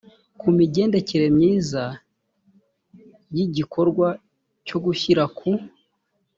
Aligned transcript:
ku 0.39 0.47
migendekere 0.57 1.25
myiza 1.37 1.83
y 3.35 3.39
igikorwa 3.45 4.07
cyo 4.67 4.77
gushyira 4.85 5.23
ku 5.37 5.49